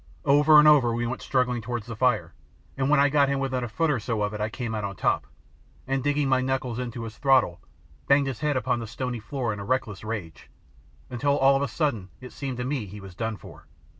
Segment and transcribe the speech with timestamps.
[0.25, 2.33] Over and over we went struggling towards the fire,
[2.75, 4.83] and when I got him within a foot or so of it I came out
[4.83, 5.27] on top,
[5.85, 7.61] and, digging my knuckles into his throttle,
[8.07, 10.49] banged his head upon the stony floor in reckless rage,
[11.11, 13.67] until all of a sudden it seemed to me he was done for.